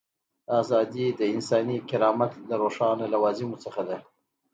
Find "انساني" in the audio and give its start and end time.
1.33-1.77